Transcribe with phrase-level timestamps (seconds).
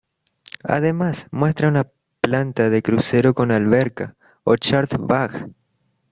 [0.63, 1.87] Además muestra una
[2.21, 5.51] planta de crucero con alberca, o "chart-bagh".